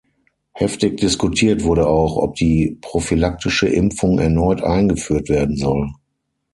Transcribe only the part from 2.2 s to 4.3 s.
die prophylaktische Impfung